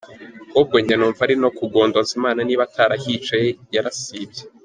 Ahubwo 0.51 0.75
njye 0.81 0.95
numva 0.97 1.21
ari 1.25 1.35
no 1.41 1.49
kugondoza 1.57 2.11
Imana, 2.19 2.39
niba 2.43 2.63
atarahicaye 2.67 3.47
yarasibye. 3.75 4.41